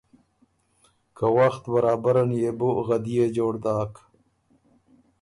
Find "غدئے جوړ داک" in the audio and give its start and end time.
2.87-3.93